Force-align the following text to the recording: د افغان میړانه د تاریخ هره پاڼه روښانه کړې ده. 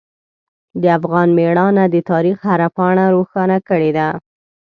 د 0.81 0.83
افغان 0.97 1.29
میړانه 1.37 1.83
د 1.89 1.95
تاریخ 2.11 2.37
هره 2.49 2.67
پاڼه 2.75 3.05
روښانه 3.15 3.57
کړې 3.69 3.91
ده. 3.97 4.07